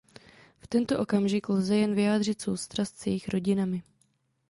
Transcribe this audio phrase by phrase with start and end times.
[0.59, 3.83] V tento okamžik lze jen vyjádřit soustrast s jejich rodinami.